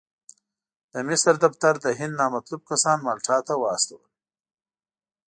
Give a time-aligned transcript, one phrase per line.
[0.93, 4.03] د مصر دفتر د هند نامطلوب کسان مالټا ته واستول.